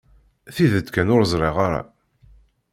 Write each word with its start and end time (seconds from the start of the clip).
Tidet 0.55 0.87
kan, 0.93 1.11
ur 1.15 1.21
ẓriɣ 1.31 1.55
ara. 1.67 1.81